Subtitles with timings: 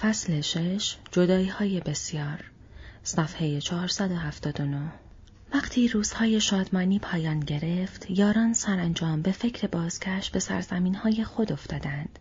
[0.00, 2.44] فصل شش جدایی های بسیار
[3.02, 4.92] صفحه 479
[5.54, 12.18] وقتی روزهای شادمانی پایان گرفت یاران سرانجام به فکر بازگشت به سرزمین های خود افتادند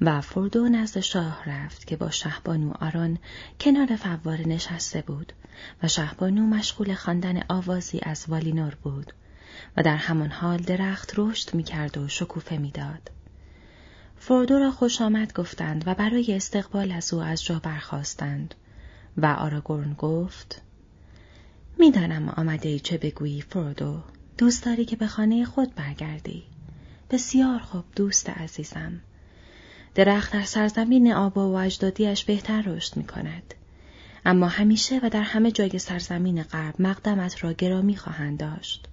[0.00, 3.18] و فردو نزد شاه رفت که با شهبانو آران
[3.60, 5.32] کنار فواره نشسته بود
[5.82, 9.12] و شهبانو مشغول خواندن آوازی از والینور بود
[9.76, 13.10] و در همان حال درخت رشد می‌کرد و شکوفه می‌داد.
[14.18, 18.54] فردو را خوش آمد گفتند و برای استقبال از او از جا برخواستند
[19.16, 20.62] و آراگورن گفت
[21.78, 24.00] می‌دانم آمده ای چه بگویی فردو
[24.38, 26.42] دوست داری که به خانه خود برگردی
[27.10, 29.00] بسیار خوب دوست عزیزم
[29.94, 33.54] درخت در سرزمین آبا و اجدادیش بهتر رشد می کند.
[34.26, 38.88] اما همیشه و در همه جای سرزمین غرب مقدمت را گرامی خواهند داشت.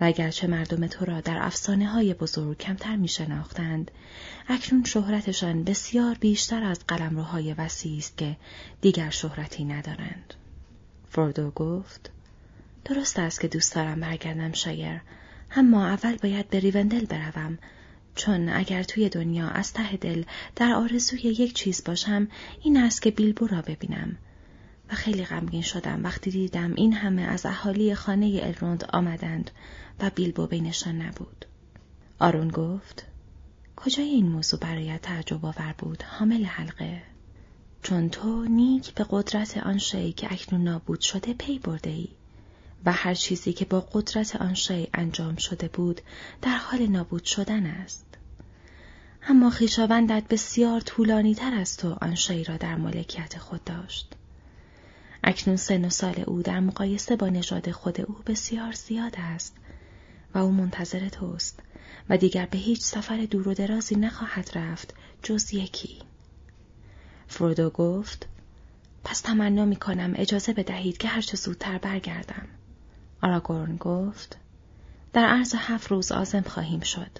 [0.00, 3.90] و اگرچه مردم تو را در افسانه های بزرگ کمتر می شناختند،
[4.48, 8.36] اکنون شهرتشان بسیار بیشتر از قلمروهای وسیعی است که
[8.80, 10.34] دیگر شهرتی ندارند.
[11.08, 12.10] فردو گفت
[12.84, 15.00] درست است که دوست دارم برگردم شایر.
[15.56, 17.58] اما اول باید به ریوندل بروم
[18.14, 20.24] چون اگر توی دنیا از ته دل
[20.56, 22.28] در آرزوی یک چیز باشم
[22.62, 24.16] این است که بیلبو را ببینم.
[24.90, 29.50] و خیلی غمگین شدم وقتی دیدم این همه از اهالی خانه الروند آمدند.
[30.00, 31.46] و بیلبو بینشان نبود.
[32.18, 33.06] آرون گفت
[33.76, 37.02] کجای این موضوع برایت تعجب آور بود حامل حلقه
[37.82, 42.08] چون تو نیک به قدرت آن شی که اکنون نابود شده پی برده ای
[42.84, 46.00] و هر چیزی که با قدرت آن شی انجام شده بود
[46.42, 48.06] در حال نابود شدن است.
[49.28, 54.14] اما خیشاوندت بسیار طولانی تر از تو آن شی را در ملکیت خود داشت.
[55.24, 59.56] اکنون سن و سال او در مقایسه با نژاد خود او بسیار زیاد است
[60.34, 61.60] و او منتظر توست
[62.08, 65.98] و دیگر به هیچ سفر دور و درازی نخواهد رفت جز یکی.
[67.28, 68.28] فرودو گفت
[69.04, 72.46] پس تمنا می کنم اجازه بدهید که هرچه زودتر برگردم.
[73.22, 74.36] آراگورن گفت
[75.12, 77.10] در عرض هفت روز آزم خواهیم شد.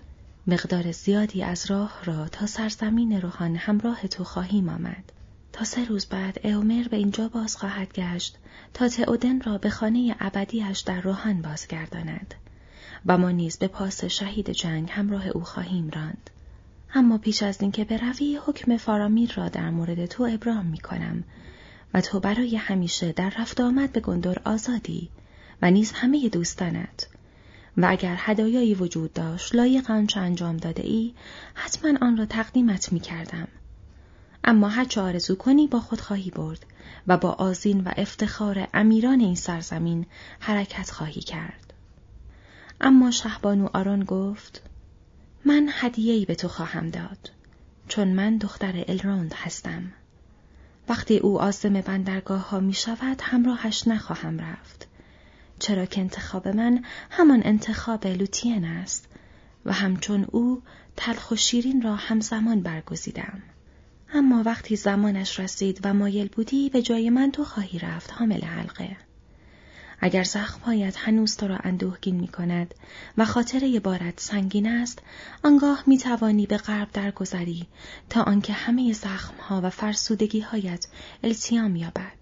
[0.47, 5.13] مقدار زیادی از راه را تا سرزمین روحان همراه تو خواهیم آمد.
[5.53, 8.39] تا سه روز بعد اومر به اینجا باز خواهد گشت
[8.75, 12.35] تا تئودن را به خانه ابدیش در روحان بازگرداند
[13.07, 16.31] و ما نیز به پاس شهید جنگ همراه او خواهیم راند.
[16.95, 21.25] اما پیش از اینکه بروی حکم فارامیر را در مورد تو ابرام می کنم
[21.95, 25.11] و تو برای همیشه در رفت آمد به گندر آزادی
[25.63, 27.09] و نیز همه دوستانت
[27.77, 31.15] و اگر هدایایی وجود داشت لایق آنچه انجام داده ای
[31.55, 33.49] حتما آن را تقدیمت می کردم.
[34.45, 36.67] اما هرچه آرزو کنی با خود خواهی برد
[37.07, 40.07] و با آزین و افتخار امیران این سرزمین
[40.41, 41.70] حرکت خواهی کرد.
[42.81, 44.63] اما شهبانو آران گفت
[45.45, 47.31] من هدیه‌ای به تو خواهم داد
[47.89, 49.93] چون من دختر الروند هستم.
[50.89, 54.89] وقتی او آزم بندرگاه ها می شود همراهش نخواهم رفت.
[55.59, 59.09] چرا که انتخاب من همان انتخاب لوتین است
[59.65, 60.63] و همچون او
[60.97, 63.43] تلخ و شیرین را همزمان برگزیدم.
[64.15, 68.97] اما وقتی زمانش رسید و مایل بودی به جای من تو خواهی رفت حامل حلقه.
[70.01, 72.75] اگر زخمهایت هنوز تو را اندوهگین می کند
[73.19, 74.99] و خاطره بارت سنگین است،
[75.45, 77.67] آنگاه می توانی به غرب درگذری
[78.11, 80.87] تا آنکه همه زخمها و فرسودگیهایت
[81.25, 82.21] التیام یابد.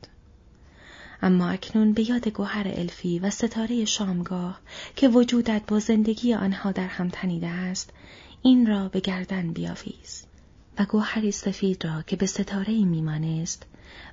[1.22, 4.60] اما اکنون به یاد گوهر الفی و ستاره شامگاه
[4.96, 7.90] که وجودت با زندگی آنها در هم تنیده است،
[8.42, 10.24] این را به گردن بیاویز
[10.78, 13.66] و گوهری سفید را که به ستاره میمانست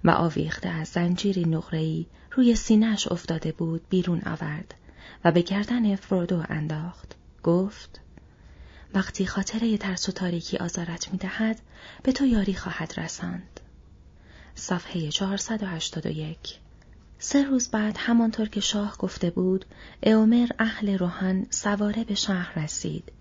[0.04, 4.74] و آویخته از زنجیری نقره‌ای روی سینهش افتاده بود بیرون آورد
[5.26, 7.16] و به گردن فرودو انداخت.
[7.44, 8.00] گفت
[8.94, 11.60] وقتی خاطره ترس و تاریکی آزارت می دهد
[12.04, 13.60] به تو یاری خواهد رساند.
[14.56, 16.60] صفحه 481
[17.20, 19.66] سه روز بعد همانطور که شاه گفته بود
[20.04, 23.12] اومر اهل روحان سواره به شهر رسید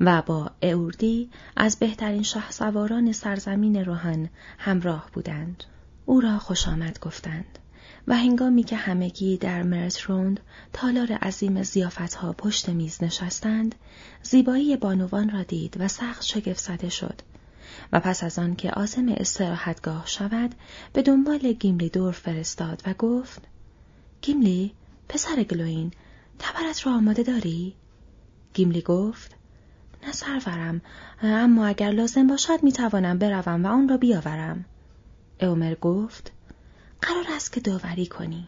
[0.00, 4.28] و با اوردی از بهترین شه سواران سرزمین روحان
[4.58, 5.64] همراه بودند.
[6.06, 7.58] او را خوش آمد گفتند
[8.06, 10.40] و هنگامی که همگی در مرتروند
[10.72, 13.74] تالار عظیم زیافتها پشت میز نشستند
[14.22, 17.20] زیبایی بانوان را دید و سخت شگفت زده شد
[17.92, 20.54] و پس از آن که عازم استراحتگاه شود
[20.92, 23.42] به دنبال گیملی دور فرستاد و گفت
[24.22, 24.74] گیملی
[25.08, 25.90] پسر گلوین
[26.38, 27.74] تبرت را آماده داری؟
[28.54, 29.36] گیملی گفت
[30.06, 30.80] نه سرورم
[31.22, 34.64] اما اگر لازم باشد می‌توانم بروم و آن را بیاورم
[35.44, 36.32] اومر گفت
[37.02, 38.46] قرار است که داوری کنی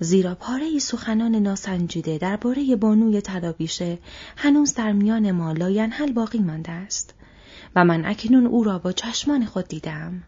[0.00, 3.98] زیرا پاره سخنان ناسنجیده درباره بانوی تدابیشه
[4.36, 7.14] هنوز در میان ما لاینحل باقی مانده است
[7.76, 10.22] و من اکنون او را با چشمان خود دیدم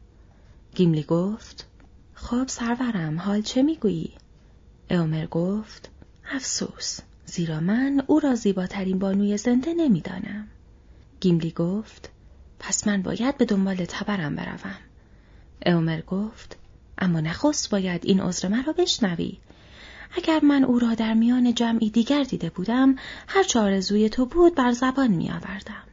[0.74, 1.66] گیملی گفت
[2.14, 4.12] خب سرورم حال چه می‌گویی؟
[4.90, 5.90] اومر گفت
[6.32, 10.48] افسوس زیرا من او را زیباترین بانوی زنده نمی‌دانم.
[11.20, 12.10] گیملی گفت
[12.58, 14.89] پس من باید به دنبال تبرم بروم.
[15.66, 16.56] اومر گفت
[16.98, 19.38] اما نخست باید این عذر مرا بشنوی.
[20.16, 22.96] اگر من او را در میان جمعی دیگر دیده بودم
[23.28, 25.84] هر آرزوی تو بود بر زبان می آوردم.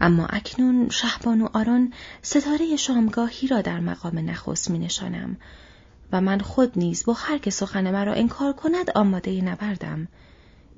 [0.00, 1.92] اما اکنون شهبانو آرون
[2.22, 5.36] ستاره شامگاهی را در مقام نخست می نشانم
[6.12, 10.08] و من خود نیز با هر که سخن مرا انکار کند آماده نبردم.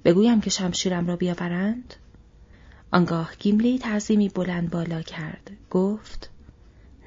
[0.05, 1.95] بگویم که شمشیرم را بیاورند؟
[2.93, 5.51] آنگاه گیملی تعظیمی بلند بالا کرد.
[5.71, 6.31] گفت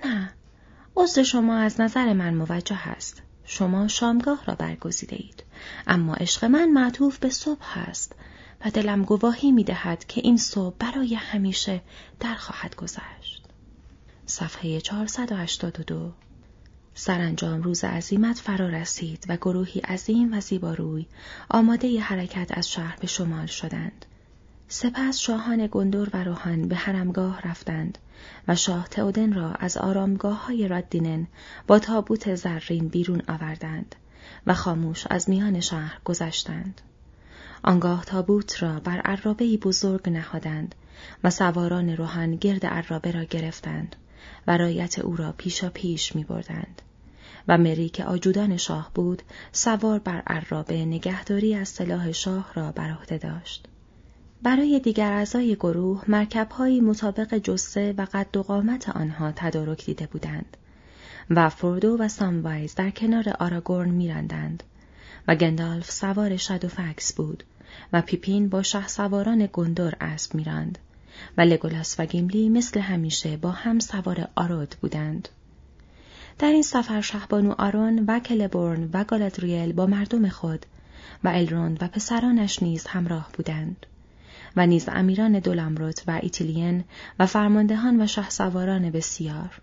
[0.06, 0.34] نه،
[1.00, 3.22] عذر شما از نظر من موجه است.
[3.46, 5.44] شما شامگاه را برگزیده اید.
[5.88, 8.16] اما عشق من معطوف به صبح است
[8.66, 11.82] و دلم گواهی می دهد که این صبح برای همیشه
[12.20, 13.44] در خواهد گذشت.
[14.26, 16.12] صفحه 482
[16.94, 21.06] سرانجام روز عظیمت فرا رسید و گروهی عظیم و زیباروی
[21.50, 24.06] آماده ی حرکت از شهر به شمال شدند.
[24.70, 27.98] سپس شاهان گندور و روحان به حرمگاه رفتند
[28.48, 31.28] و شاه تئودن را از آرامگاه های رادینن
[31.68, 33.96] با تابوت زرین بیرون آوردند
[34.48, 36.82] و خاموش از میان شهر گذشتند.
[37.64, 40.76] آنگاه تابوت را بر عرابه بزرگ نهادند
[41.24, 43.96] و سواران روحان گرد عرابه را گرفتند
[44.48, 46.82] و رایت او را پیشا پیش می بردند.
[47.48, 49.22] و مری که آجودان شاه بود
[49.52, 53.68] سوار بر عرابه نگهداری از سلاح شاه را بر عهده داشت.
[54.42, 60.58] برای دیگر اعضای گروه مرکبهایی مطابق جثه و قد و قامت آنها تدارک دیده بودند
[61.30, 64.64] و فردو و ساموایز در کنار آراگورن میراندند
[65.28, 67.44] و گندالف سوار فکس بود
[67.94, 70.78] و پیپین با شه سواران گندور اسب میراند
[71.38, 75.30] و لگولاس و گیملی مثل همیشه با هم سوار آرود بودند.
[76.40, 80.66] در این سفر شهبانو آرون و کلبورن و گالادریل با مردم خود
[81.24, 83.86] و الروند و پسرانش نیز همراه بودند.
[84.58, 86.84] و نیز امیران دولمروت و ایتیلین
[87.20, 89.62] و فرماندهان و شهسواران بسیار.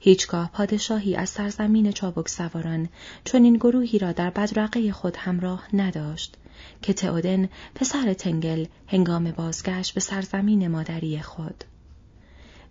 [0.00, 2.88] هیچگاه پادشاهی از سرزمین چابک سواران
[3.24, 6.36] چون این گروهی را در بدرقه خود همراه نداشت
[6.82, 11.64] که تئودن پسر تنگل هنگام بازگشت به سرزمین مادری خود.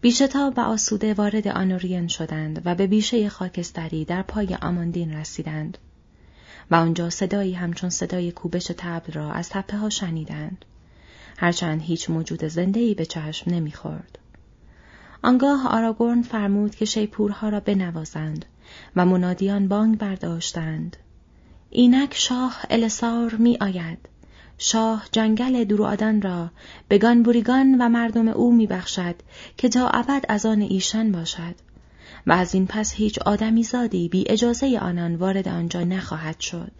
[0.01, 5.77] بیشتاب و آسوده وارد آنورین شدند و به بیشه خاکستری در پای آماندین رسیدند
[6.71, 10.65] و آنجا صدایی همچون صدای کوبش تبل را از تپه ها شنیدند.
[11.38, 14.19] هرچند هیچ موجود زندهی به چشم نمی‌خورد.
[15.24, 18.45] آنگاه آراگورن فرمود که شیپورها را بنوازند
[18.95, 20.98] و منادیان بانگ برداشتند.
[21.69, 23.98] اینک شاه السار می آید.
[24.57, 26.51] شاه جنگل دروادان را
[26.88, 29.16] به گانبوریگان و مردم او می بخشد
[29.57, 31.56] که تا ابد از آن ایشان باشد
[32.28, 36.72] و از این پس هیچ آدمی زادی بی اجازه آنان وارد آنجا نخواهد شد.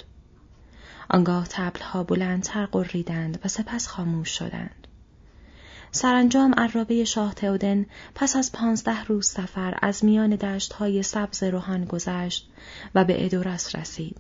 [1.10, 4.88] آنگاه تبلها بلندتر قریدند و سپس خاموش شدند.
[5.92, 12.50] سرانجام عرابه شاه تئودن پس از پانزده روز سفر از میان دشتهای سبز روحان گذشت
[12.96, 14.18] و به ادورس رسید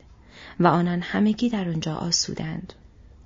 [0.60, 2.74] و آنان همگی در آنجا آسودند.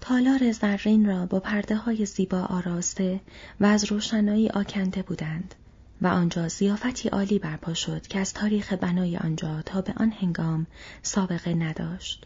[0.02, 3.20] تالار زرین را با پرده های زیبا آراسته
[3.60, 5.56] و از روشنایی آکنده بودند
[6.02, 10.68] و آنجا زیافتی عالی برپا شد که از تاریخ بنای آنجا تا به آن هنگام
[11.02, 12.26] سابقه نداشت.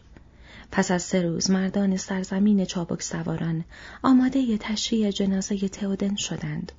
[0.72, 3.64] پس از سه روز مردان سرزمین چابک سواران
[4.02, 6.72] آماده تشریع جنازه تئودن شدند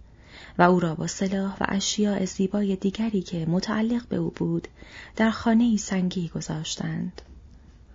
[0.57, 4.67] و او را با سلاح و اشیاء زیبای دیگری که متعلق به او بود
[5.15, 7.21] در خانه سنگی گذاشتند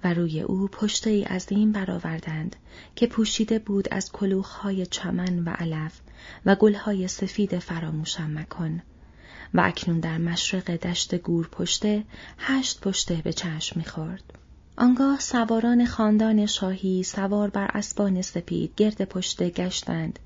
[0.04, 2.56] و روی او پشته ای عظیم برآوردند
[2.96, 6.00] که پوشیده بود از کلوخهای چمن و علف
[6.46, 8.82] و گلهای سفید فراموشم مکن
[9.54, 12.04] و اکنون در مشرق دشت گور پشته
[12.38, 14.41] هشت پشته به چشم می‌خورد.
[14.76, 20.18] آنگاه سواران خاندان شاهی سوار بر اسبان سپید گرد پشته گشتند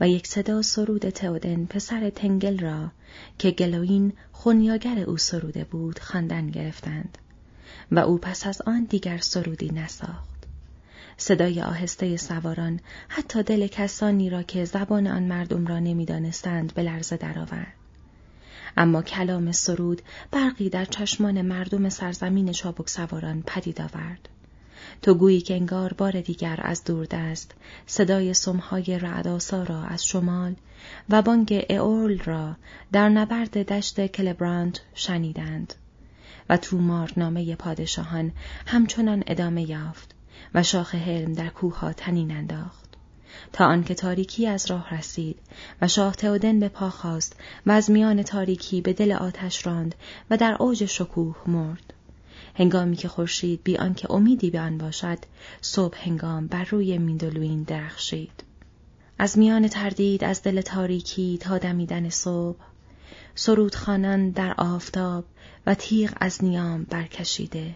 [0.00, 2.90] و یک صدا سرود تئودن پسر تنگل را
[3.38, 7.18] که گلوین خونیاگر او سروده بود خواندن گرفتند
[7.92, 10.38] و او پس از آن دیگر سرودی نساخت.
[11.16, 17.16] صدای آهسته سواران حتی دل کسانی را که زبان آن مردم را نمی‌دانستند به لرزه
[17.16, 17.77] درآورد.
[18.80, 24.28] اما کلام سرود برقی در چشمان مردم سرزمین چابک سواران پدید آورد.
[25.02, 27.54] تو گویی که انگار بار دیگر از دست
[27.86, 30.54] صدای سمهای رعداسا را از شمال
[31.08, 32.56] و بانگ اول را
[32.92, 35.74] در نبرد دشت کلبراند شنیدند
[36.48, 38.32] و تومار نامه پادشاهان
[38.66, 40.14] همچنان ادامه یافت
[40.54, 42.87] و شاخ حلم در کوه تنین انداخت
[43.52, 45.38] تا آنکه تاریکی از راه رسید
[45.82, 49.94] و شاه تئودن به پا خواست و از میان تاریکی به دل آتش راند
[50.30, 51.94] و در اوج شکوه مرد.
[52.54, 55.18] هنگامی که خورشید بی آنکه امیدی به آن باشد
[55.60, 58.44] صبح هنگام بر روی میندلوین درخشید.
[59.18, 62.58] از میان تردید از دل تاریکی تا دمیدن صبح
[63.34, 65.24] سرودخانان در آفتاب
[65.66, 67.74] و تیغ از نیام برکشیده.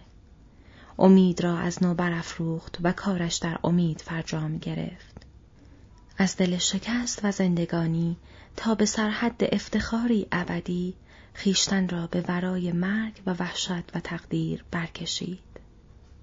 [0.99, 5.25] امید را از نو برافروخت و کارش در امید فرجام گرفت.
[6.17, 8.17] از دل شکست و زندگانی
[8.55, 10.93] تا به سرحد افتخاری ابدی
[11.33, 15.39] خیشتن را به ورای مرگ و وحشت و تقدیر برکشید.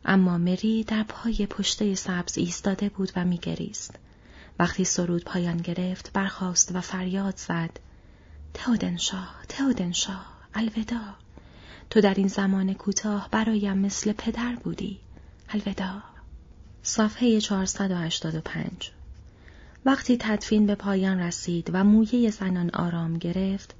[0.04, 3.94] اما مری در پای پشته سبز ایستاده بود و میگریست.
[4.58, 7.70] وقتی سرود پایان گرفت برخاست و فریاد زد.
[8.54, 11.14] تئودنشاه تئودنشاه الوداع.
[11.90, 15.00] تو در این زمان کوتاه برایم مثل پدر بودی.
[15.48, 16.02] الوداع.
[16.82, 18.92] صفحه 485
[19.84, 23.74] وقتی تدفین به پایان رسید و مویه زنان آرام گرفت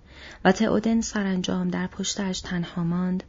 [0.45, 3.23] و تئودن سرانجام در پشتش تنها ماند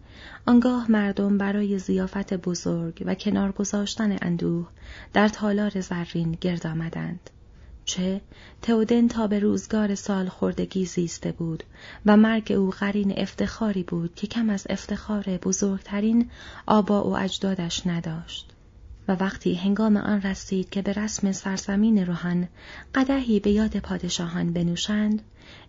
[0.45, 4.67] آنگاه مردم برای زیافت بزرگ و کنار گذاشتن اندوه
[5.13, 7.29] در تالار زرین گرد آمدند.
[7.85, 8.21] چه؟
[8.61, 11.63] تئودن تا به روزگار سال خوردگی زیسته بود
[12.05, 16.29] و مرگ او قرین افتخاری بود که کم از افتخار بزرگترین
[16.65, 18.53] آبا و اجدادش نداشت.
[19.11, 22.47] و وقتی هنگام آن رسید که به رسم سرزمین روحان
[22.95, 25.21] قدهی به یاد پادشاهان بنوشند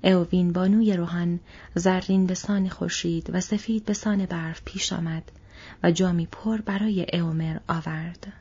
[0.04, 1.40] اووین بانوی روحان
[1.74, 5.22] زرین به سان خورشید و سفید به سان برف پیش آمد
[5.82, 8.32] و جامی پر برای اومر آورد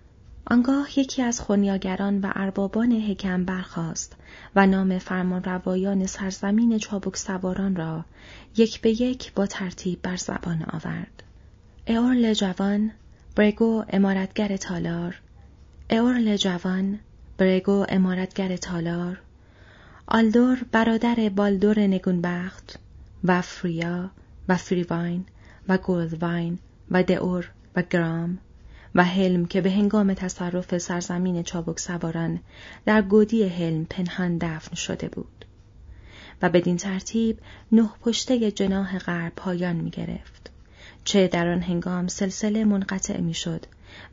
[0.46, 4.16] آنگاه یکی از خونیاگران و اربابان حکم برخاست
[4.56, 8.06] و نام فرمان روایان سرزمین چابک سواران را
[8.58, 11.24] یک به یک با ترتیب بر زبان آورد.
[11.88, 12.92] اورل جوان،
[13.36, 15.22] برگو امارتگر تالار،
[15.90, 17.00] اورل جوان،
[17.38, 19.22] برگو امارتگر تالار،
[20.08, 22.80] آلدور برادر بالدور نگونبخت
[23.24, 24.12] و فریا
[24.50, 25.26] و فریواین
[25.68, 26.60] و گولدواین
[26.92, 28.38] و دئور و گرام
[28.96, 32.40] و حلم که به هنگام تصرف سرزمین چابک سواران
[32.86, 35.46] در گودی حلم پنهان دفن شده بود.
[36.42, 37.40] و بدین ترتیب
[37.72, 40.51] نه پشته جناح غرب پایان می گرفت.
[41.04, 43.66] چه در آن هنگام سلسله منقطع می شد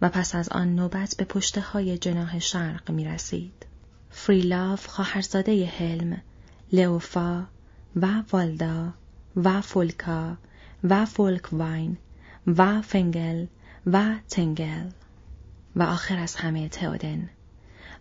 [0.03, 3.67] و پس از آن نوبت به پشته های جناح شرق می رسید.
[4.11, 6.23] فریلاف خواهرزاده حلم،
[6.73, 7.47] لئوفا
[7.97, 8.95] و والدا
[9.37, 10.37] و فولکا
[10.85, 11.97] و فولکواین
[12.47, 13.47] و فنگل
[13.87, 14.91] و تنگل
[15.77, 17.29] و آخر از همه تئودن.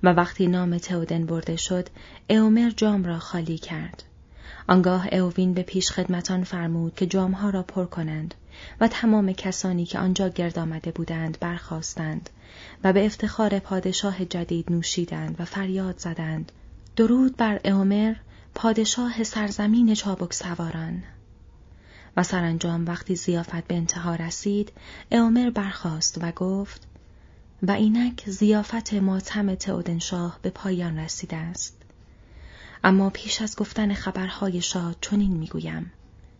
[0.03, 1.89] و وقتی نام تئودن برده شد
[2.29, 4.03] اومر جام را خالی کرد.
[4.67, 8.35] آنگاه اووین به پیش خدمتان فرمود که جامها را پر کنند.
[8.79, 12.29] و تمام کسانی که آنجا گرد آمده بودند برخاستند
[12.83, 16.51] و به افتخار پادشاه جدید نوشیدند و فریاد زدند
[16.95, 18.15] درود بر اومر
[18.55, 21.03] پادشاه سرزمین چابک سواران.
[22.17, 24.71] و سرانجام وقتی زیافت به انتها رسید
[25.11, 26.87] اومر برخاست و گفت
[27.63, 31.77] و اینک زیافت ماتم تئودنشاه به پایان رسیده است.
[32.83, 35.91] اما پیش از گفتن خبرهای شاد چنین می‌گویم.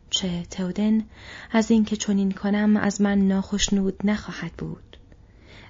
[0.10, 1.04] چه تئودن
[1.52, 4.98] از اینکه چنین کنم از من ناخشنود نخواهد بود.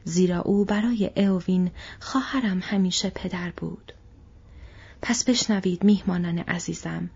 [0.04, 3.94] زیرا او برای اووین خواهرم همیشه پدر بود.
[5.02, 7.10] پس بشنوید میهمانان عزیزم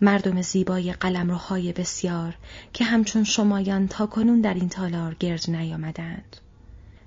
[0.00, 2.36] مردم زیبای قلمروهای بسیار
[2.72, 6.36] که همچون شمایان تا کنون در این تالار گرد نیامدند.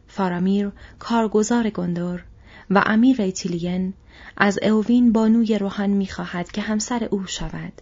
[0.08, 2.24] فارامیر کارگزار گندور
[2.70, 3.94] و امیر ریتیلین
[4.38, 7.74] از اووین بانوی روحان می‌خواهد که همسر او شود.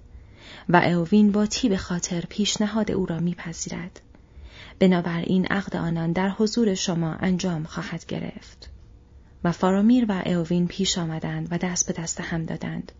[0.69, 4.01] و اووین با تیب خاطر پیشنهاد او را میپذیرد.
[4.79, 8.69] بنابراین عقد آنان در حضور شما انجام خواهد گرفت.
[9.43, 12.91] و فارامیر و اووین پیش آمدند و دست به دست هم دادند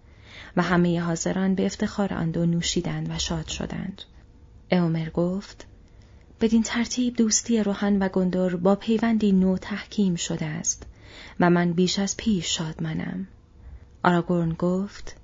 [0.57, 4.01] و همه حاضران به افتخار آن دو نوشیدند و شاد شدند.
[4.71, 5.65] اومر گفت
[6.41, 10.85] بدین ترتیب دوستی روحان و گندور با پیوندی نو تحکیم شده است
[11.39, 13.27] و من بیش از پیش شادمانم.
[14.03, 15.15] آراگورن گفت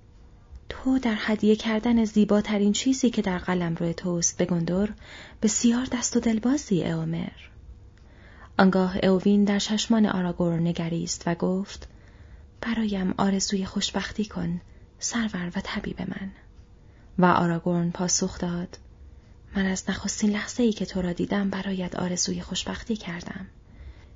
[0.71, 4.89] تو در هدیه کردن زیباترین چیزی که در قلم روی توست به
[5.41, 7.31] بسیار دست و دلبازی اومر.
[8.59, 11.87] آنگاه اووین در چشمان آراگورن نگریست و گفت
[12.61, 14.61] برایم آرزوی خوشبختی کن
[14.99, 16.31] سرور و طبیب من
[17.17, 18.77] و آراگورن پاسخ داد
[19.55, 23.47] من از نخستین لحظه ای که تو را دیدم برایت آرزوی خوشبختی کردم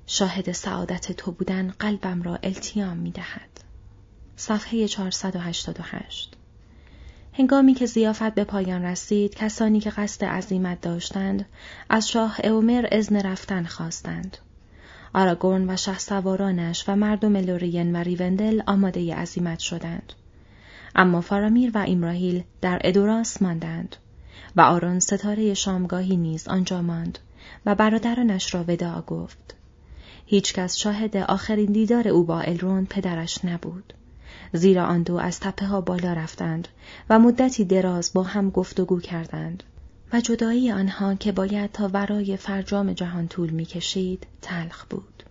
[0.06, 3.60] شاهد سعادت تو بودن قلبم را التیام می دهد.
[4.36, 6.35] صفحه 488
[7.38, 11.46] هنگامی که زیافت به پایان رسید کسانی که قصد عظیمت داشتند
[11.88, 14.36] از شاه اومر ازن رفتن خواستند
[15.14, 20.12] آراگورن و شه سوارانش و مردم لورین و ریوندل آماده عزیمت شدند.
[20.94, 23.96] اما فارامیر و ایمراهیل در ادوراس ماندند
[24.56, 27.18] و آرون ستاره شامگاهی نیز آنجا ماند
[27.66, 29.54] و برادرانش را وداع گفت.
[30.26, 33.92] هیچکس شاهد آخرین دیدار او با الرون پدرش نبود.
[34.56, 36.68] زیرا آن دو از تپه ها بالا رفتند
[37.10, 39.62] و مدتی دراز با هم گفتگو کردند
[40.12, 45.22] و جدایی آنها که باید تا ورای فرجام جهان طول می‌کشید تلخ بود.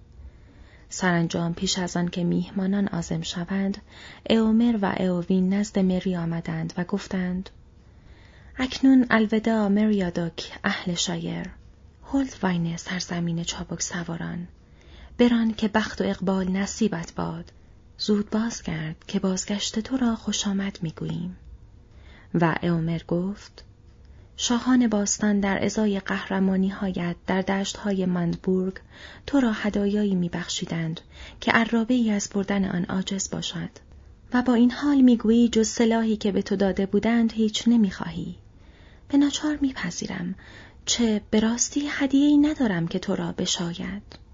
[0.89, 3.77] سرانجام پیش از آن که میهمانان آزم شوند،
[4.29, 7.50] اومر و اووین نزد مری آمدند و گفتند
[8.58, 11.50] اکنون الوداع مریادوک اهل شایر
[12.03, 14.48] هولد واین سرزمین چابک سواران
[15.17, 17.51] بران که بخت و اقبال نصیبت باد
[17.98, 21.38] زود بازگرد که بازگشت تو را خوش آمد می‌گوییم.
[22.34, 23.64] و اومر گفت
[24.38, 28.74] شاهان باستان در ازای قهرمانی هایت در دشت های مندبورگ
[29.28, 31.02] تو را هدایایی میبخشیدند
[31.42, 33.70] که عرابه ای از بردن آن عاجز باشد.
[34.34, 38.36] و با این حال می‌گویی جز سلاحی که به تو داده بودند هیچ نمی‌خواهی.
[39.08, 40.36] به ناچار میپذیرم
[40.86, 44.25] چه به راستی هدیه ندارم که تو را بشاید.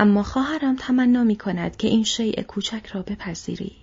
[0.00, 3.76] اما خواهرم تمنا می کند که این شیء کوچک را بپذیری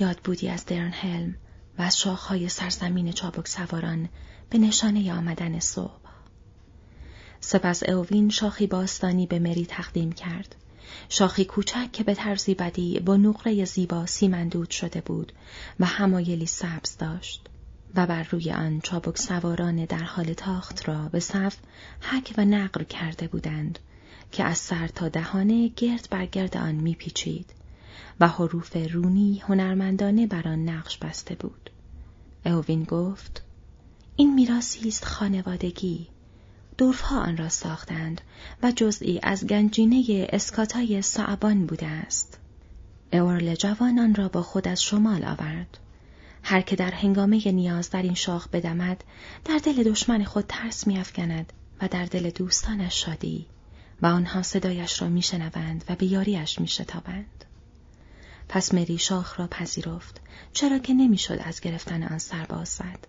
[0.00, 1.34] یاد بودی از درنهلم
[1.78, 4.08] و از شاخهای سرزمین چابک سواران
[4.50, 6.00] به نشانه آمدن صبح.
[7.40, 10.56] سپس اوین شاخی باستانی به مری تقدیم کرد.
[11.08, 15.32] شاخی کوچک که به طرزی بدی با نقره زیبا سیمندود شده بود
[15.80, 17.48] و همایلی سبز داشت
[17.94, 21.56] و بر روی آن چابک سواران در حال تاخت را به صف
[22.00, 23.78] حک و نقر کرده بودند
[24.32, 27.54] که از سر تا دهانه گرد بر گرد آن میپیچید
[28.20, 31.70] و حروف رونی هنرمندانه بر آن نقش بسته بود.
[32.46, 33.42] اوین گفت
[34.16, 36.06] این میراسی است خانوادگی.
[36.78, 38.20] دورفها آن را ساختند
[38.62, 42.38] و جزئی از گنجینه اسکاتای صعبان بوده است.
[43.12, 45.78] اورل جوان آن را با خود از شمال آورد.
[46.42, 49.04] هر که در هنگامه نیاز در این شاخ بدمد
[49.44, 53.46] در دل دشمن خود ترس میافکند و در دل دوستانش شادی.
[54.02, 57.44] و آنها صدایش را میشنوند و به یاریش میشتابند.
[58.48, 60.20] پس مری شاخ را پذیرفت
[60.52, 63.06] چرا که نمی‌شد از گرفتن آن سرباز زد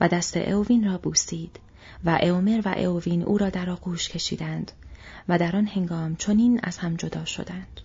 [0.00, 1.60] و دست اووین را بوسید
[2.04, 4.72] و اومر و اووین او را در آغوش کشیدند
[5.28, 7.80] و در آن هنگام چنین از هم جدا شدند.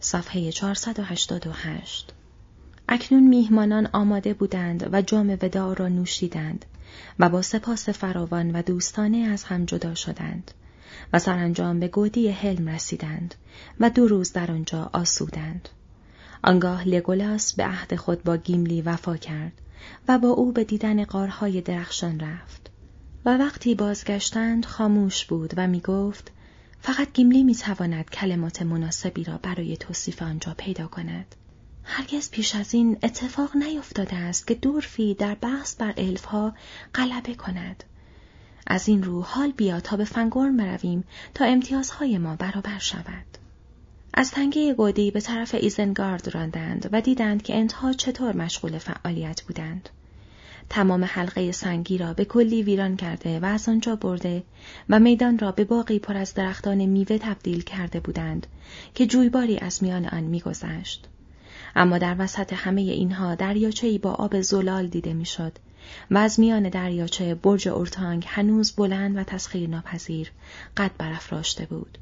[0.00, 2.12] صفحه 488
[2.88, 6.64] اکنون میهمانان آماده بودند و جام وداع را نوشیدند
[7.18, 10.50] و با سپاس فراوان و دوستانه از هم جدا شدند.
[11.12, 13.34] و سرانجام به گودی حلم رسیدند
[13.80, 15.68] و دو روز در آنجا آسودند.
[16.42, 19.52] آنگاه لگولاس به عهد خود با گیملی وفا کرد
[20.08, 22.70] و با او به دیدن غارهای درخشان رفت
[23.24, 26.30] و وقتی بازگشتند خاموش بود و می گفت
[26.80, 31.34] فقط گیملی می تواند کلمات مناسبی را برای توصیف آنجا پیدا کند.
[31.84, 36.54] هرگز پیش از این اتفاق نیفتاده است که دورفی در بحث بر الفها
[36.94, 37.84] غلبه کند.
[38.66, 43.38] از این رو حال بیا تا به فنگورن برویم تا امتیازهای ما برابر شود.
[44.14, 49.88] از تنگه گودی به طرف ایزنگارد راندند و دیدند که انتها چطور مشغول فعالیت بودند.
[50.68, 54.42] تمام حلقه سنگی را به کلی ویران کرده و از آنجا برده
[54.88, 58.46] و میدان را به باقی پر از درختان میوه تبدیل کرده بودند
[58.94, 61.08] که جویباری از میان آن میگذشت.
[61.76, 65.52] اما در وسط همه اینها دریاچهای با آب زلال دیده می‌شد
[66.10, 70.32] و از میان دریاچه برج اورتانگ هنوز بلند و تسخیر ناپذیر
[70.76, 71.98] قد برافراشته بود.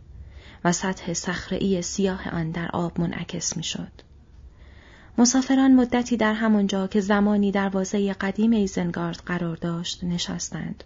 [0.64, 3.92] و سطح صخره‌ای سیاه آن در آب منعکس می‌شد.
[5.18, 10.84] مسافران مدتی در همانجا که زمانی دروازه قدیم ایزنگارد قرار داشت نشستند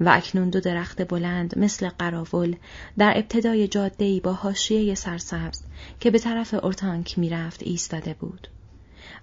[0.00, 2.56] و اکنون دو درخت بلند مثل قراول
[2.98, 5.62] در ابتدای جاده‌ای با حاشیه سرسبز
[6.00, 8.48] که به طرف اورتانک می‌رفت ایستاده بود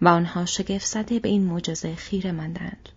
[0.01, 2.89] و آنها شگفت زده به این معجزه خیره ماندند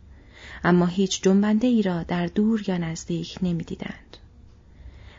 [0.64, 4.16] اما هیچ جنبنده ای را در دور یا نزدیک نمی‌دیدند.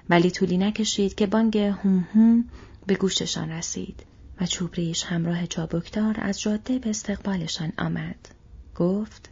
[0.09, 2.45] ولی طولی نکشید که بانگ هم هم
[2.87, 4.05] به گوششان رسید
[4.41, 8.29] و چوبریش همراه چابکدار از جاده به استقبالشان آمد.
[8.75, 9.29] گفت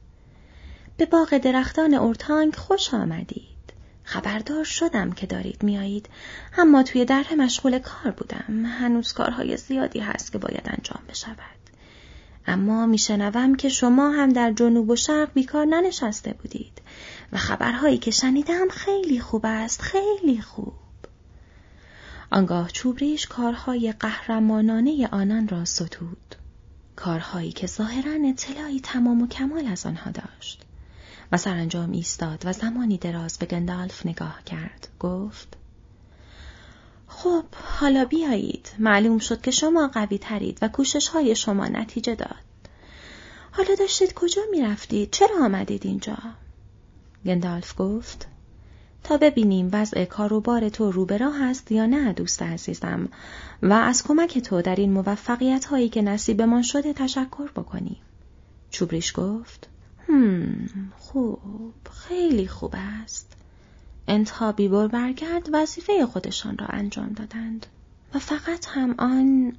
[0.97, 3.45] به باغ درختان اورتانگ خوش آمدید.
[4.03, 6.09] خبردار شدم که دارید میایید
[6.57, 8.65] اما توی دره مشغول کار بودم.
[8.65, 11.37] هنوز کارهای زیادی هست که باید انجام بشود.
[12.47, 16.81] اما میشنوم که شما هم در جنوب و شرق بیکار ننشسته بودید.
[17.31, 20.73] و خبرهایی که شنیدم خیلی خوب است خیلی خوب
[22.31, 26.35] آنگاه چوبریش کارهای قهرمانانه آنان را ستود
[26.95, 30.61] کارهایی که ظاهرا اطلاعی تمام و کمال از آنها داشت
[31.31, 35.57] و سرانجام ایستاد و زمانی دراز به گندالف نگاه کرد گفت
[37.07, 37.43] خب
[37.79, 42.45] حالا بیایید معلوم شد که شما قوی ترید و کوشش های شما نتیجه داد
[43.51, 46.17] حالا داشتید کجا می رفتید؟ چرا آمدید اینجا؟
[47.25, 48.27] گندالف گفت
[49.03, 53.09] تا ببینیم وضع کار و بار تو رو به راه است یا نه دوست عزیزم
[53.61, 57.97] و از کمک تو در این موفقیت هایی که نصیبمان شده تشکر بکنیم.
[58.69, 59.67] چوبریش گفت
[60.97, 63.33] خوب خیلی خوب است.
[64.07, 67.65] انتها بیبر برگرد وظیفه خودشان را انجام دادند.
[68.13, 69.53] و فقط هم آن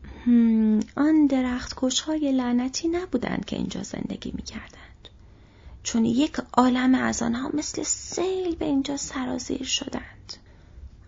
[0.96, 5.08] آن درخت های لعنتی نبودند که اینجا زندگی می کردند.
[5.82, 10.36] چون یک عالم از آنها مثل سیل به اینجا سرازیر شدند.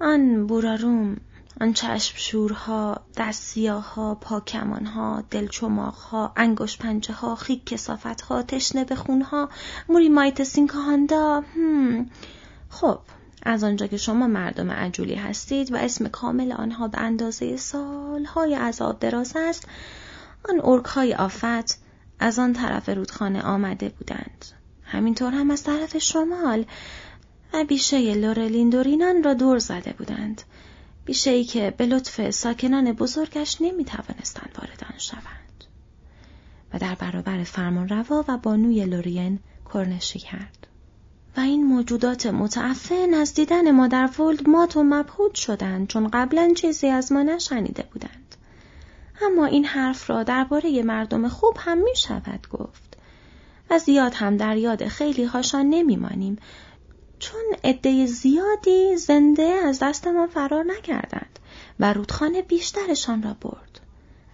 [0.01, 1.17] آن بوراروم،
[1.61, 8.95] آن چشم شورها، دست سیاهها، پاکمانها، دلچماخها، انگوش پنجه ها، خیک کسافت ها، تشنه به
[8.95, 9.49] خونها،
[9.89, 11.45] موری مایت سینکاهاندا،
[12.69, 12.99] خب
[13.43, 19.01] از آنجا که شما مردم عجولی هستید و اسم کامل آنها به اندازه سالهای عذاب
[19.01, 19.69] دراز است
[20.49, 21.79] آن ارکهای آفت
[22.19, 24.45] از آن طرف رودخانه آمده بودند.
[24.85, 26.65] همینطور هم از طرف شمال
[27.53, 30.43] و بیشه لورلیندورینان را دور زده بودند.
[31.09, 35.65] بیشه ای که به لطف ساکنان بزرگش نمی توانستند وارد آن شوند
[36.75, 39.39] و در برابر فرمان روا و بانوی لورین
[39.73, 40.67] کرنشی کرد
[41.37, 46.87] و این موجودات متعفن از دیدن مادر ولد مات و مبهود شدند چون قبلا چیزی
[46.87, 48.37] از ما نشنیده بودند.
[49.23, 52.99] اما این حرف را درباره مردم خوب هم می شود گفت.
[53.71, 56.39] و زیاد هم در یاد خیلی هاشان نمیمانیم
[57.19, 61.39] چون عده زیادی زنده از دست ما فرار نکردند
[61.81, 63.81] و رودخانه بیشترشان را برد.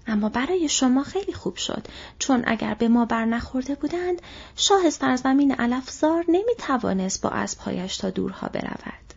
[0.06, 1.86] اما برای شما خیلی خوب شد
[2.18, 4.22] چون اگر به ما بر نخورده بودند
[4.56, 9.14] شاه سرزمین علفزار نمی توانست با اسبهایش تا دورها برود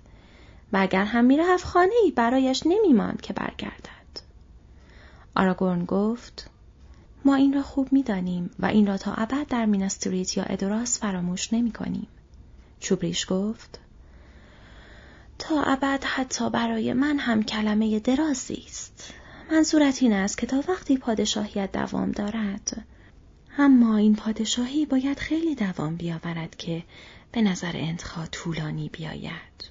[0.74, 3.88] و اگر هم می‌رفت خانه ای برایش نمی ماند که برگردد
[5.36, 6.50] آراگورن گفت
[7.26, 11.54] ما این را خوب می‌دانیم و این را تا ابد در مینستریت یا ادوراس فراموش
[11.54, 12.08] نمی کنیم.
[12.80, 13.80] چوبریش گفت
[15.40, 19.14] تا ابد حتی برای من هم کلمه درازی است
[19.52, 22.86] منظورت این است که تا وقتی پادشاهیت دوام دارد
[23.58, 26.84] اما این پادشاهی باید خیلی دوام بیاورد که
[27.32, 29.70] به نظر انتخا طولانی بیاید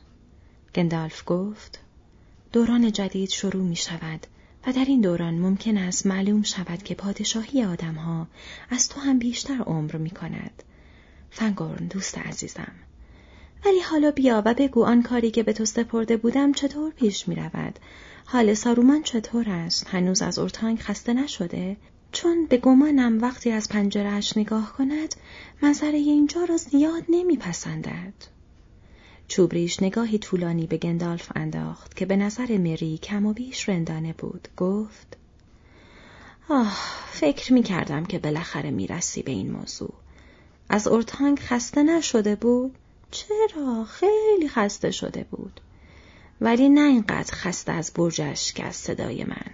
[0.75, 1.81] گندالف گفت
[2.53, 4.27] دوران جدید شروع می شود
[4.67, 8.27] و در این دوران ممکن است معلوم شود که پادشاهی آدمها
[8.71, 10.63] از تو هم بیشتر عمر می کند.
[11.31, 12.73] فنگورن دوست عزیزم.
[13.67, 17.35] ولی حالا بیا و بگو آن کاری که به تو سپرده بودم چطور پیش می
[17.35, 17.79] رود
[18.25, 21.77] حال سارومان چطور است؟ هنوز از اورتانگ خسته نشده؟
[22.13, 25.15] چون به گمانم وقتی از پنجرهش نگاه کند
[25.63, 28.15] منظره اینجا را زیاد نمیپسندد.
[29.29, 34.49] چوبریش نگاهی طولانی به گندالف انداخت که به نظر مری کم و بیش رندانه بود.
[34.57, 35.17] گفت
[36.49, 36.77] آه
[37.13, 39.95] فکر می کردم که بالاخره می رسی به این موضوع.
[40.69, 42.75] از اورتانگ خسته نشده بود؟
[43.11, 45.61] چرا؟ خیلی خسته شده بود.
[46.41, 49.47] ولی نه اینقدر خسته از برجش که از صدای من.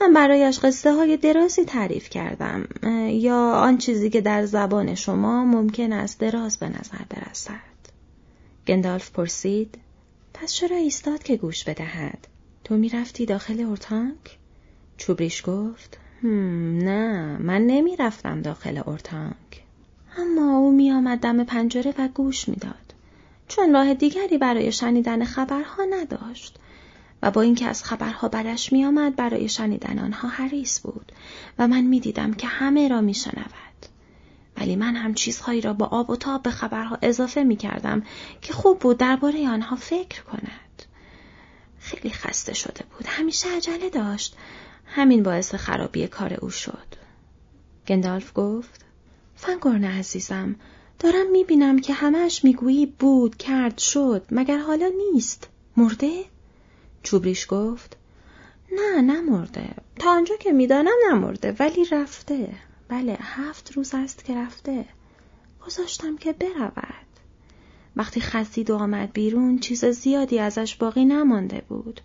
[0.00, 2.68] من برایش قصه های درازی تعریف کردم.
[3.10, 7.78] یا آن چیزی که در زبان شما ممکن است دراز به نظر برسد.
[8.66, 9.78] گندالف پرسید
[10.34, 12.28] پس چرا ایستاد که گوش بدهد؟
[12.64, 14.38] تو می‌رفتی داخل اورتانک
[14.96, 19.64] چوبریش گفت نه من نمی‌رفتم داخل اورتانک
[20.18, 22.94] اما او میآمد دم پنجره و گوش می‌داد
[23.48, 26.58] چون راه دیگری برای شنیدن خبرها نداشت
[27.22, 31.12] و با اینکه از خبرها بدش میآمد برای شنیدن آنها حریص بود
[31.58, 33.68] و من می‌دیدم که همه را میشنود
[34.56, 38.02] ولی من هم چیزهایی را با آب و تاب به خبرها اضافه می کردم
[38.42, 40.82] که خوب بود درباره آنها فکر کند.
[41.78, 43.06] خیلی خسته شده بود.
[43.06, 44.36] همیشه عجله داشت.
[44.86, 46.86] همین باعث خرابی کار او شد.
[47.88, 48.87] گندالف گفت
[49.38, 50.56] فنگورن عزیزم
[50.98, 55.48] دارم می‌بینم که همش می‌گویی بود کرد شد مگر حالا نیست.
[55.76, 56.24] مرده؟
[57.02, 57.96] چوبریش گفت
[58.72, 59.68] نه نمرده.
[59.98, 62.48] تا آنجا که می‌دانم نمرده ولی رفته.
[62.88, 64.84] بله هفت روز است که رفته.
[65.66, 67.06] گذاشتم که برود.
[67.96, 72.00] وقتی خزید و آمد بیرون چیز زیادی ازش باقی نمانده بود.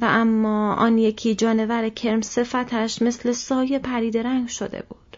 [0.00, 5.09] و اما آن یکی جانور کرم صفتش مثل سایه پرید رنگ شده بود.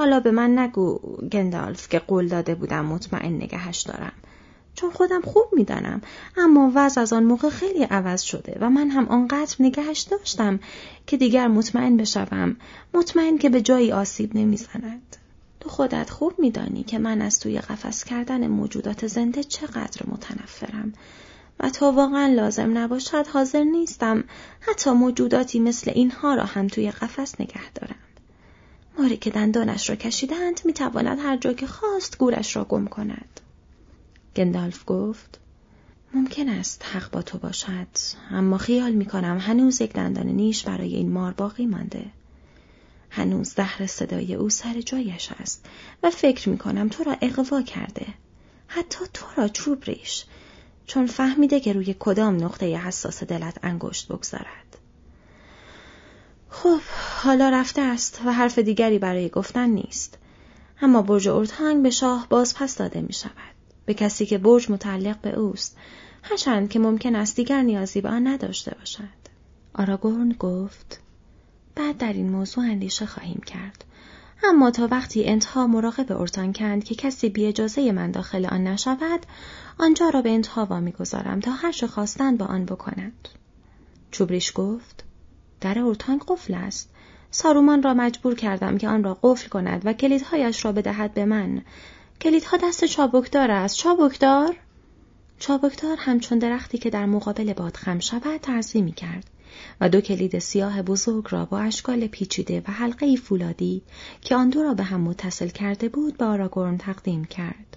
[0.00, 0.98] حالا به من نگو
[1.32, 4.12] گندالف که قول داده بودم مطمئن نگهش دارم.
[4.74, 6.02] چون خودم خوب می‌دانم
[6.36, 10.60] اما وضع از آن موقع خیلی عوض شده و من هم آنقدر نگهش داشتم
[11.06, 12.56] که دیگر مطمئن بشوم.
[12.94, 15.16] مطمئن که به جایی آسیب نمی‌زند.
[15.60, 20.92] تو خودت خوب میدانی که من از توی قفس کردن موجودات زنده چقدر متنفرم.
[21.60, 24.24] و تا واقعا لازم نباشد حاضر نیستم
[24.60, 27.99] حتی موجوداتی مثل اینها را هم توی قفس نگه دارم.
[28.98, 33.40] ماری که دندانش را کشیدند می‌تواند هر جا که خواست گورش را گم کند.
[34.36, 35.38] گندالف گفت
[36.14, 37.86] ممکن است حق با تو باشد
[38.30, 42.04] اما خیال می کنم هنوز یک دندان نیش برای این مار باقی مانده.
[43.10, 45.66] هنوز دهر صدای او سر جایش است
[46.02, 48.06] و فکر می کنم تو را اقوا کرده.
[48.66, 50.24] حتی تو را چوب ریش
[50.86, 54.69] چون فهمیده که روی کدام نقطه حساس دلت انگشت بگذارد.
[56.50, 56.80] خب
[57.22, 60.18] حالا رفته است و حرف دیگری برای گفتن نیست.
[60.82, 63.54] اما برج اورتانگ به شاه باز پس داده می شود.
[63.84, 65.76] به کسی که برج متعلق به اوست
[66.22, 69.20] هرچند که ممکن است دیگر نیازی به آن نداشته باشد.
[69.74, 71.00] آراگورن گفت
[71.74, 73.84] بعد در این موضوع اندیشه خواهیم کرد.
[74.42, 79.26] اما تا وقتی انتها مراقب اورتان کند که کسی بی اجازه من داخل آن نشود
[79.78, 81.86] آنجا را به انتها وامی گذارم تا هر چه
[82.38, 83.28] با آن بکنند
[84.10, 85.04] چوبریش گفت
[85.60, 86.90] در اورتانگ قفل است
[87.30, 91.62] سارومان را مجبور کردم که آن را قفل کند و کلیدهایش را بدهد به من
[92.20, 94.56] کلیدها دست چابکدار است چابکدار
[95.38, 99.30] چابکدار همچون درختی که در مقابل باد خم شود تعظیمی کرد
[99.80, 103.82] و دو کلید سیاه بزرگ را با اشکال پیچیده و حلقه فولادی
[104.20, 107.76] که آن دو را به هم متصل کرده بود به آراگورن تقدیم کرد.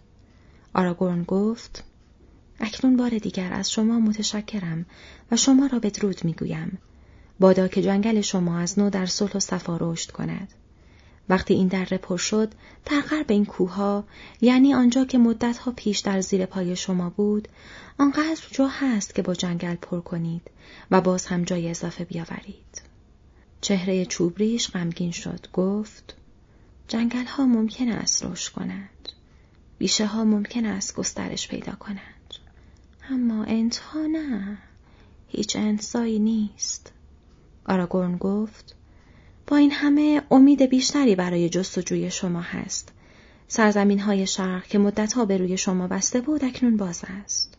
[0.74, 1.84] آراگورن گفت
[2.60, 4.86] اکنون بار دیگر از شما متشکرم
[5.32, 6.78] و شما را بدرود می‌گویم.
[7.44, 10.54] بادا که جنگل شما از نو در صلح و صفا رشد کند.
[11.30, 12.54] وقتی این دره پر شد
[12.86, 14.04] در غرب این کوها
[14.42, 17.48] یعنی آنجا که مدتها پیش در زیر پای شما بود
[17.98, 20.42] آنقدر جا هست که با جنگل پر کنید
[20.92, 22.82] و باز هم جای اضافه بیاورید.
[23.62, 26.16] چهره چوبریش غمگین شد گفت
[26.88, 29.10] جنگل ها ممکن است رشد کنند.
[29.78, 32.34] بیشه ها ممکن است گسترش پیدا کنند.
[33.10, 34.58] اما انتها نه
[35.28, 36.94] هیچ انتظایی نیست.
[37.66, 38.76] آراگورن گفت
[39.48, 42.94] با این همه امید بیشتری برای جستجوی شما هست.
[43.48, 47.58] سرزمین های شرق که مدتها به روی شما بسته بود اکنون باز است.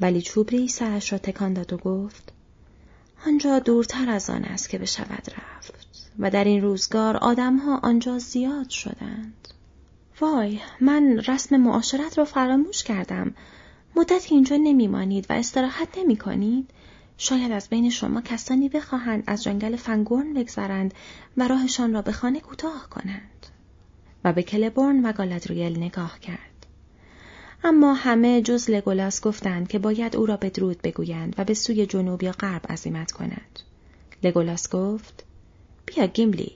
[0.00, 2.32] ولی چوبری سرش را تکان داد و گفت
[3.26, 5.74] آنجا دورتر از آن است که بشود رفت
[6.18, 9.48] و در این روزگار آدمها آنجا زیاد شدند.
[10.20, 13.34] وای من رسم معاشرت را فراموش کردم.
[13.96, 16.70] مدتی اینجا نمیمانید و استراحت نمی کنید؟
[17.22, 20.94] شاید از بین شما کسانی بخواهند از جنگل فنگورن بگذرند
[21.36, 23.46] و راهشان را به خانه کوتاه کنند.
[24.24, 26.66] و به کلبورن و گالادریل نگاه کرد.
[27.64, 31.86] اما همه جز لگولاس گفتند که باید او را به درود بگویند و به سوی
[31.86, 33.60] جنوب یا غرب عزیمت کنند.
[34.22, 35.24] لگولاس گفت
[35.86, 36.52] بیا گیملی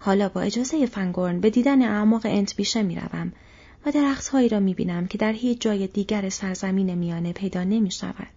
[0.00, 3.32] حالا با اجازه فنگورن به دیدن اعماق انت بیشه می‌روم
[3.86, 8.35] و درختهایی را می‌بینم که در هیچ جای دیگر سرزمین میانه پیدا نمی شود.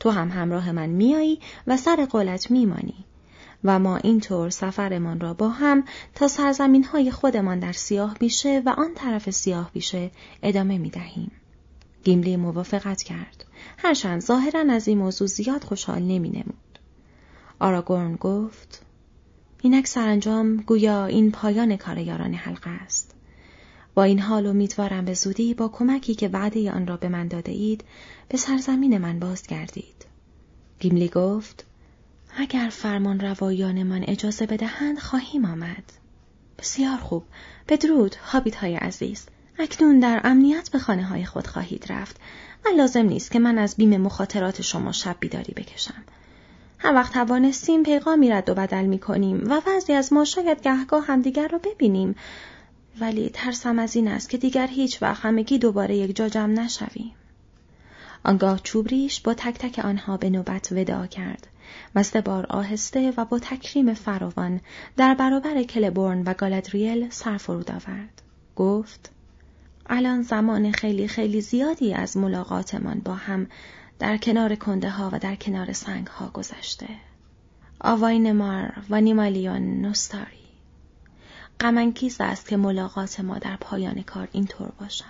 [0.00, 3.04] تو هم همراه من میایی و سر قولت میمانی
[3.64, 5.84] و ما اینطور سفرمان را با هم
[6.14, 10.10] تا سرزمین های خودمان در سیاه بیشه و آن طرف سیاه بیشه
[10.42, 11.30] ادامه می دهیم.
[12.04, 13.44] گیملی موافقت کرد.
[13.78, 16.78] هرچند ظاهرا از این موضوع زیاد خوشحال نمی نمود.
[17.58, 18.82] آراگورن گفت
[19.62, 23.14] اینک سرانجام گویا این پایان کار یاران حلقه است.
[23.94, 27.52] با این حال امیدوارم به زودی با کمکی که وعده آن را به من داده
[27.52, 27.84] اید
[28.28, 30.06] به سرزمین من بازگردید.
[30.80, 31.66] گیملی گفت
[32.36, 35.92] اگر فرمان روایان من اجازه بدهند خواهیم آمد.
[36.58, 37.22] بسیار خوب.
[37.68, 39.26] بدرود هابیت های عزیز.
[39.58, 42.16] اکنون در امنیت به خانه های خود خواهید رفت
[42.64, 46.04] و لازم نیست که من از بیم مخاطرات شما شب بیداری بکشم.
[46.78, 51.04] هر وقت توانستیم پیغامی رد و بدل می کنیم و بعضی از ما شاید گهگاه
[51.06, 52.14] همدیگر را ببینیم
[53.00, 57.12] ولی ترسم از این است که دیگر هیچ وقت همگی دوباره یک جا جمع نشویم.
[58.24, 61.46] آنگاه چوبریش با تک تک آنها به نوبت وداع کرد
[61.94, 64.60] و بار آهسته و با تکریم فراوان
[64.96, 68.22] در برابر کلبورن و گالادریل سر فرود آورد.
[68.56, 69.10] گفت
[69.86, 73.46] الان زمان خیلی خیلی زیادی از ملاقاتمان با هم
[73.98, 76.88] در کنار کنده ها و در کنار سنگ ها گذشته.
[77.80, 80.39] آواین مار و نیمالیون نستاری.
[81.60, 85.04] غمانگیز است که ملاقات ما در پایان کار اینطور باشد.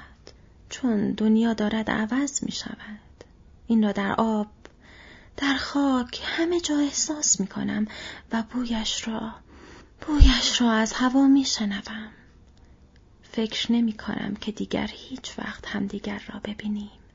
[0.68, 3.24] چون دنیا دارد عوض می شود.
[3.66, 4.46] این را در آب
[5.36, 7.86] در خاک همه جا احساس می کنم
[8.32, 9.32] و بویش را
[10.06, 12.08] بویش را از هوا می شنوم.
[13.22, 16.99] فکر نمی کنم که دیگر هیچ وقت همدیگر را ببینیم.